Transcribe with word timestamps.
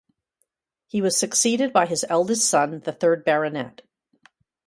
He 0.87 0.99
was 0.99 1.15
succeeded 1.15 1.71
by 1.71 1.85
his 1.85 2.03
eldest 2.09 2.49
son, 2.49 2.79
the 2.79 2.91
third 2.91 3.23
Baronet. 3.23 3.83